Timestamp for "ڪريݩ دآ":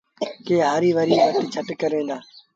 1.81-2.17